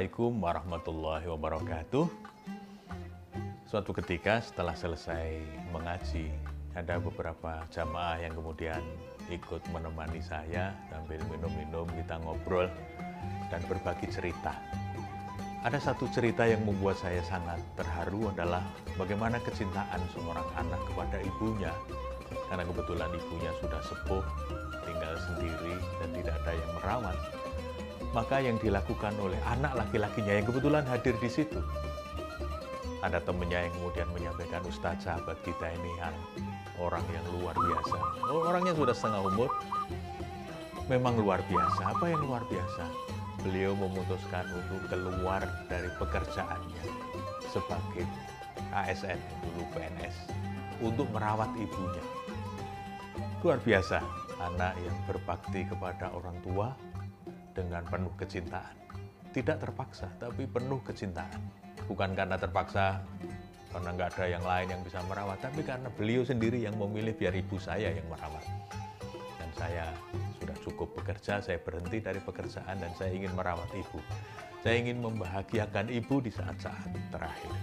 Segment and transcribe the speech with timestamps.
[0.00, 2.04] Assalamualaikum warahmatullahi wabarakatuh.
[3.68, 5.44] Suatu ketika setelah selesai
[5.76, 6.32] mengaji,
[6.72, 8.80] ada beberapa jamaah yang kemudian
[9.28, 12.64] ikut menemani saya sambil minum-minum, kita ngobrol
[13.52, 14.56] dan berbagi cerita.
[15.68, 18.64] Ada satu cerita yang membuat saya sangat terharu adalah
[18.96, 21.76] bagaimana kecintaan seorang anak kepada ibunya.
[22.48, 24.24] Karena kebetulan ibunya sudah sepuh,
[24.80, 27.39] tinggal sendiri dan tidak ada yang merawat
[28.10, 31.62] maka yang dilakukan oleh anak laki-lakinya yang kebetulan hadir di situ.
[33.00, 35.92] Ada temennya yang kemudian menyampaikan, Ustadz sahabat kita ini
[36.76, 37.96] orang yang luar biasa.
[38.28, 39.50] Oh, orangnya sudah setengah umur,
[40.90, 41.96] memang luar biasa.
[41.96, 42.84] Apa yang luar biasa?
[43.40, 45.40] Beliau memutuskan untuk keluar
[45.72, 46.84] dari pekerjaannya
[47.48, 48.04] sebagai
[48.76, 49.16] ASN,
[49.48, 50.16] dulu PNS,
[50.84, 52.04] untuk merawat ibunya.
[53.40, 54.04] Luar biasa,
[54.44, 56.76] anak yang berbakti kepada orang tua,
[57.54, 58.76] dengan penuh kecintaan.
[59.30, 61.38] Tidak terpaksa, tapi penuh kecintaan.
[61.86, 63.02] Bukan karena terpaksa,
[63.70, 67.34] karena nggak ada yang lain yang bisa merawat, tapi karena beliau sendiri yang memilih biar
[67.38, 68.42] ibu saya yang merawat.
[69.38, 69.86] Dan saya
[70.42, 74.02] sudah cukup bekerja, saya berhenti dari pekerjaan dan saya ingin merawat ibu.
[74.60, 77.54] Saya ingin membahagiakan ibu di saat-saat terakhir.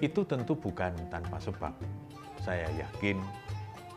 [0.00, 1.74] Itu tentu bukan tanpa sebab.
[2.42, 3.20] Saya yakin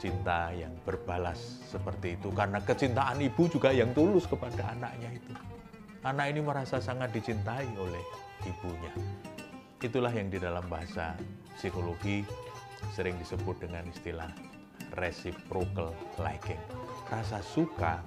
[0.01, 5.31] cinta yang berbalas seperti itu karena kecintaan ibu juga yang tulus kepada anaknya itu.
[6.01, 8.01] Anak ini merasa sangat dicintai oleh
[8.49, 8.89] ibunya.
[9.77, 11.13] Itulah yang di dalam bahasa
[11.53, 12.25] psikologi
[12.97, 14.33] sering disebut dengan istilah
[14.97, 16.57] reciprocal liking.
[17.05, 18.01] Rasa suka,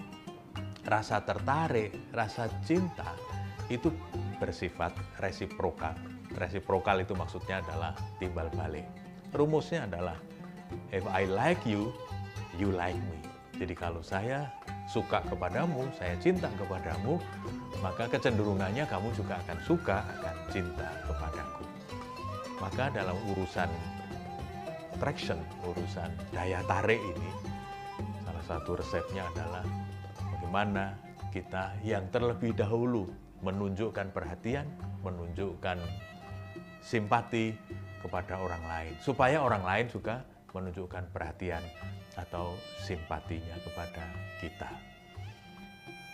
[0.82, 3.14] rasa tertarik, rasa cinta
[3.70, 3.94] itu
[4.42, 4.90] bersifat
[5.22, 5.94] resiprokal.
[6.34, 8.90] Resiprokal itu maksudnya adalah timbal balik.
[9.30, 10.18] Rumusnya adalah
[10.92, 11.90] If I like you,
[12.58, 13.18] you like me.
[13.54, 14.50] Jadi kalau saya
[14.90, 17.16] suka kepadamu, saya cinta kepadamu,
[17.80, 21.64] maka kecenderungannya kamu juga akan suka, akan cinta kepadaku.
[22.60, 23.70] Maka dalam urusan
[24.94, 27.30] attraction, urusan daya tarik ini,
[28.26, 29.64] salah satu resepnya adalah
[30.18, 30.94] bagaimana
[31.34, 33.10] kita yang terlebih dahulu
[33.42, 34.64] menunjukkan perhatian,
[35.02, 35.78] menunjukkan
[36.78, 37.56] simpati
[38.04, 40.22] kepada orang lain, supaya orang lain juga
[40.54, 41.60] menunjukkan perhatian
[42.14, 44.06] atau simpatinya kepada
[44.38, 44.70] kita.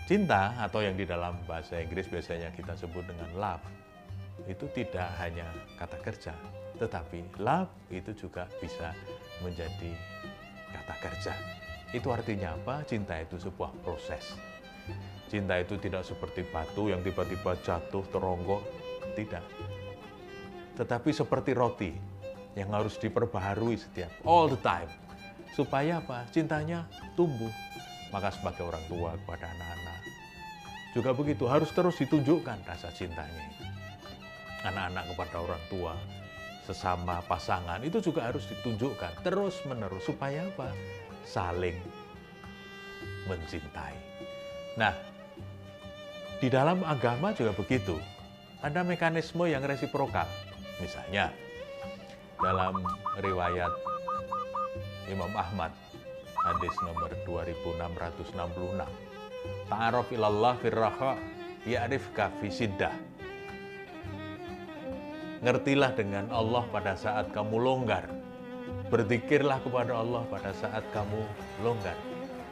[0.08, 3.62] Cinta atau yang di dalam bahasa Inggris biasanya kita sebut dengan love
[4.48, 5.46] itu tidak hanya
[5.78, 6.34] kata kerja,
[6.80, 8.90] tetapi love itu juga bisa
[9.44, 9.92] menjadi
[10.72, 11.34] kata kerja.
[11.94, 12.82] Itu artinya apa?
[12.88, 14.34] Cinta itu sebuah proses.
[15.30, 18.66] Cinta itu tidak seperti batu yang tiba-tiba jatuh teronggok,
[19.14, 19.46] tidak.
[20.74, 21.92] Tetapi seperti roti
[22.58, 24.90] yang harus diperbaharui setiap all the time.
[25.54, 26.26] Supaya apa?
[26.30, 27.50] Cintanya tumbuh.
[28.10, 30.00] Maka sebagai orang tua kepada anak-anak.
[30.90, 33.64] Juga begitu harus terus ditunjukkan rasa cintanya itu.
[34.66, 35.94] Anak-anak kepada orang tua
[36.66, 40.74] sesama pasangan itu juga harus ditunjukkan terus menerus supaya apa?
[41.22, 41.78] Saling
[43.30, 43.96] mencintai.
[44.74, 44.94] Nah
[46.42, 47.98] di dalam agama juga begitu.
[48.60, 50.28] Ada mekanisme yang resiprokal.
[50.82, 51.32] Misalnya
[52.40, 52.80] dalam
[53.20, 53.72] riwayat
[55.12, 55.76] Imam Ahmad
[56.40, 58.80] hadis nomor 2666
[59.68, 61.20] Ta'aruf ilallah firraha
[61.68, 62.92] ya'rifka fisiddah
[65.40, 68.04] Ngertilah dengan Allah pada saat kamu longgar.
[68.92, 71.16] Berzikirlah kepada Allah pada saat kamu
[71.64, 71.96] longgar.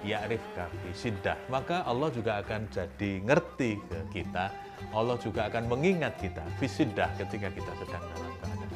[0.09, 4.48] Ya'rifka fisiddah Maka Allah juga akan jadi ngerti ke kita.
[4.97, 8.69] Allah juga akan mengingat kita Fisiddah ketika kita sedang dalam keadaan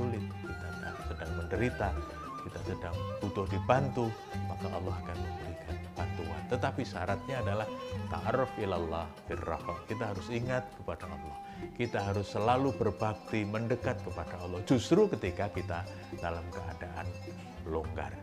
[0.00, 0.39] sulit
[1.50, 1.90] menderita,
[2.46, 4.06] kita sedang butuh dibantu,
[4.46, 6.42] maka Allah akan memberikan bantuan.
[6.46, 7.66] Tetapi syaratnya adalah
[8.06, 9.10] ta'aruf ilallah.
[9.90, 11.36] Kita harus ingat kepada Allah.
[11.74, 14.62] Kita harus selalu berbakti, mendekat kepada Allah.
[14.62, 15.82] Justru ketika kita
[16.22, 17.10] dalam keadaan
[17.66, 18.14] longgar.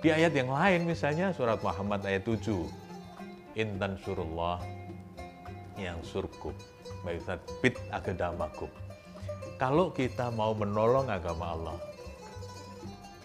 [0.00, 2.40] Di ayat yang lain misalnya surat Muhammad ayat 7.
[3.60, 4.64] Intan surullah
[5.76, 6.56] yang surku.
[7.04, 7.20] Baik
[7.60, 8.72] bit agedamakum
[9.54, 11.78] kalau kita mau menolong agama Allah,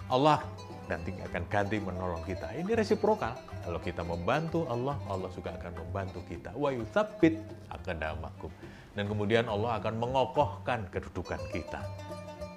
[0.10, 0.42] Allah
[0.90, 2.50] nanti akan ganti menolong kita.
[2.58, 3.38] Ini resiprokal.
[3.62, 6.50] Kalau kita membantu Allah, Allah juga akan membantu kita.
[6.58, 7.38] Wa yuthabbit
[7.70, 8.50] aqdamakum.
[8.98, 11.86] Dan kemudian Allah akan mengokohkan kedudukan kita.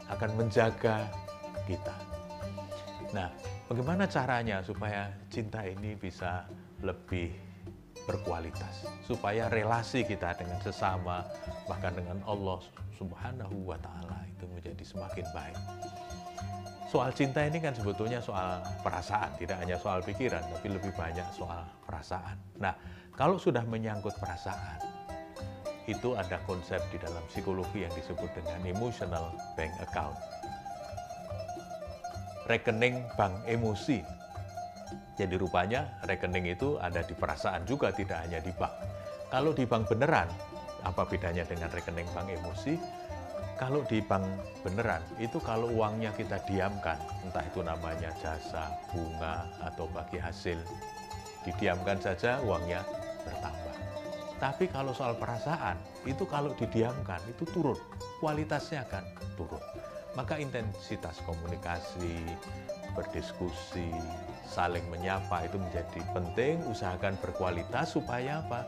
[0.09, 1.13] Akan menjaga
[1.69, 1.93] kita.
[3.13, 3.29] Nah,
[3.69, 6.49] bagaimana caranya supaya cinta ini bisa
[6.81, 7.53] lebih
[8.03, 11.23] berkualitas supaya relasi kita dengan sesama
[11.71, 12.59] bahkan dengan Allah
[13.03, 15.59] Subhanahu wa taala itu menjadi semakin baik.
[16.87, 21.67] Soal cinta ini kan sebetulnya soal perasaan, tidak hanya soal pikiran, tapi lebih banyak soal
[21.83, 22.39] perasaan.
[22.63, 22.77] Nah,
[23.19, 24.79] kalau sudah menyangkut perasaan,
[25.91, 30.15] itu ada konsep di dalam psikologi yang disebut dengan emotional bank account.
[32.47, 34.05] Rekening bank emosi.
[35.19, 38.71] Jadi rupanya rekening itu ada di perasaan juga, tidak hanya di bank.
[39.33, 40.29] Kalau di bank beneran,
[40.83, 42.75] apa bedanya dengan rekening bank emosi?
[43.59, 44.27] Kalau di bank
[44.67, 50.59] beneran, itu kalau uangnya kita diamkan, entah itu namanya jasa, bunga, atau bagi hasil,
[51.47, 52.83] didiamkan saja uangnya
[53.23, 53.77] bertambah.
[54.43, 57.79] Tapi kalau soal perasaan, itu kalau didiamkan, itu turun.
[58.19, 59.05] Kualitasnya akan
[59.39, 59.63] turun.
[60.19, 62.27] Maka intensitas komunikasi,
[62.99, 63.95] berdiskusi,
[64.51, 66.59] saling menyapa itu menjadi penting.
[66.67, 68.67] Usahakan berkualitas supaya apa?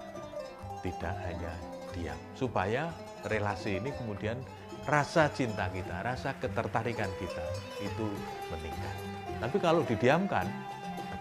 [0.87, 2.19] Tidak hanya diam.
[2.35, 2.91] Supaya
[3.25, 4.37] relasi ini kemudian
[4.85, 7.47] rasa cinta kita, rasa ketertarikan kita
[7.81, 8.07] itu
[8.53, 8.97] meningkat.
[9.41, 10.45] Tapi kalau didiamkan,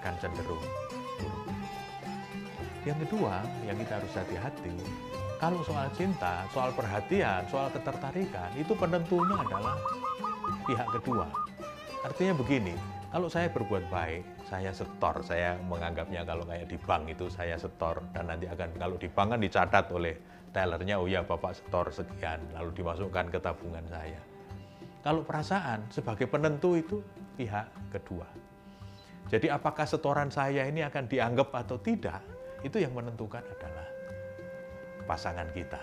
[0.01, 0.65] akan cenderung
[2.83, 4.75] yang kedua, yang kita harus hati-hati,
[5.39, 9.79] kalau soal cinta, soal perhatian, soal ketertarikan, itu penentunya adalah
[10.67, 11.31] pihak kedua.
[12.03, 12.75] Artinya begini,
[13.07, 18.03] kalau saya berbuat baik, saya setor, saya menganggapnya kalau kayak di bank itu saya setor,
[18.11, 20.19] dan nanti akan, kalau di bank kan dicatat oleh
[20.53, 24.21] tellernya, oh ya Bapak setor sekian, lalu dimasukkan ke tabungan saya.
[25.03, 27.03] Kalau perasaan, sebagai penentu itu
[27.35, 28.29] pihak kedua.
[29.27, 32.21] Jadi apakah setoran saya ini akan dianggap atau tidak,
[32.61, 33.87] itu yang menentukan adalah
[35.09, 35.81] pasangan kita,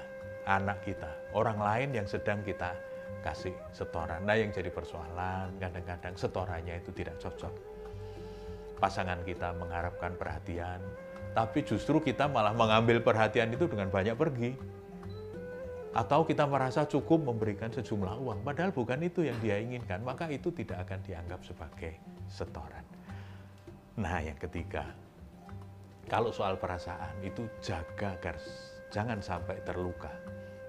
[0.49, 2.73] anak kita, orang lain yang sedang kita
[3.21, 4.25] kasih setoran.
[4.25, 7.53] Nah yang jadi persoalan kadang-kadang setorannya itu tidak cocok.
[8.81, 10.81] Pasangan kita mengharapkan perhatian,
[11.31, 14.53] tapi justru kita malah mengambil perhatian itu dengan banyak pergi.
[15.91, 20.55] Atau kita merasa cukup memberikan sejumlah uang, padahal bukan itu yang dia inginkan, maka itu
[20.55, 21.99] tidak akan dianggap sebagai
[22.31, 22.87] setoran.
[23.99, 24.87] Nah yang ketiga,
[26.07, 28.39] kalau soal perasaan itu jaga agar
[28.95, 30.15] jangan sampai terluka.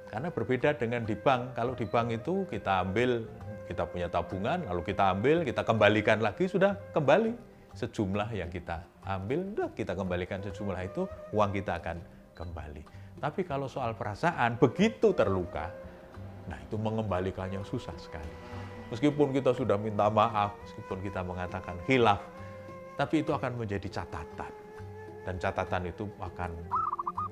[0.10, 3.22] Karena berbeda dengan di bank, kalau di bank itu kita ambil,
[3.70, 9.44] kita punya tabungan, lalu kita ambil, kita kembalikan lagi, sudah kembali sejumlah yang kita ambil,
[9.54, 11.98] sudah kita kembalikan sejumlah itu, uang kita akan
[12.36, 12.84] kembali.
[13.22, 15.70] Tapi kalau soal perasaan, begitu terluka,
[16.50, 18.34] nah itu mengembalikannya susah sekali.
[18.92, 22.20] Meskipun kita sudah minta maaf, meskipun kita mengatakan hilaf,
[23.00, 24.52] tapi itu akan menjadi catatan
[25.24, 26.52] dan catatan itu akan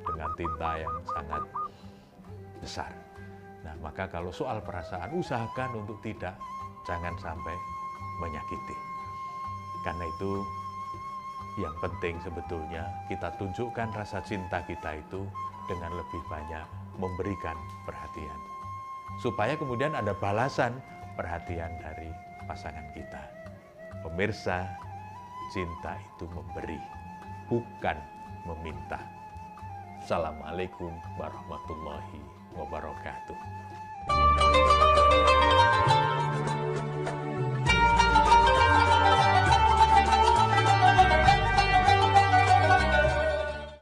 [0.08, 1.44] dengan tinta yang sangat
[2.64, 2.92] besar.
[3.66, 6.40] Nah, maka kalau soal perasaan usahakan untuk tidak
[6.88, 7.56] jangan sampai
[8.24, 8.89] menyakiti.
[9.84, 10.44] Karena itu
[11.60, 15.28] yang penting sebetulnya kita tunjukkan rasa cinta kita itu
[15.68, 16.68] dengan lebih banyak
[17.00, 18.40] memberikan perhatian.
[19.20, 20.78] Supaya kemudian ada balasan
[21.20, 22.12] perhatian dari
[22.48, 23.24] pasangan kita.
[24.06, 24.64] Pemirsa,
[25.52, 26.80] cinta itu memberi
[27.52, 27.98] bukan
[28.48, 29.02] meminta.
[30.00, 32.22] Assalamualaikum warahmatullahi
[32.56, 33.38] wabarakatuh.